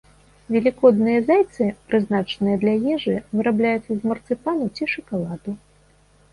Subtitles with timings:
[0.53, 5.51] Велікодныя зайцы, прызначаныя для ежы, вырабляюцца з марцыпану ці шакаладу.